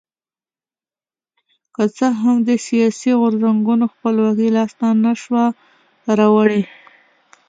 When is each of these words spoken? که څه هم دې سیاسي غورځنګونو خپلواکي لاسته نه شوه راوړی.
که 1.75 1.83
څه 1.97 2.07
هم 2.21 2.37
دې 2.47 2.55
سیاسي 2.67 3.11
غورځنګونو 3.19 3.85
خپلواکي 3.93 4.47
لاسته 4.57 4.85
نه 5.03 5.11
شوه 5.21 5.45
راوړی. 6.19 6.61